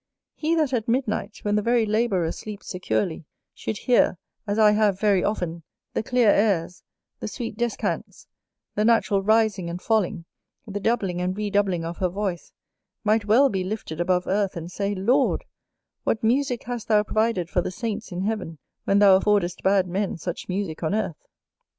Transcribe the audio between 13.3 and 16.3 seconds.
be lifted above earth, and say, "Lord, what